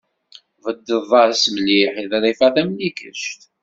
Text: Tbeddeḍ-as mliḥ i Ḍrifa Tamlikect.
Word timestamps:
Tbeddeḍ-as 0.55 1.43
mliḥ 1.55 1.93
i 2.03 2.05
Ḍrifa 2.11 2.47
Tamlikect. 2.55 3.41